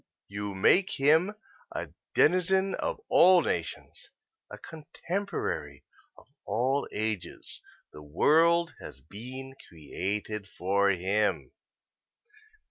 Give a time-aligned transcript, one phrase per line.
[0.27, 1.35] You make him
[1.71, 4.09] a denizen of all nations,
[4.49, 5.83] a contemporary
[6.17, 7.61] of all ages.
[7.93, 11.51] The world has been created for him."